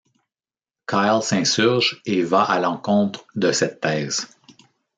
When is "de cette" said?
3.35-3.81